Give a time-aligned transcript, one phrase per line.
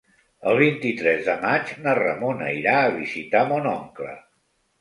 [0.51, 4.19] El vint-i-tres de maig na Ramona irà a visitar mon oncle.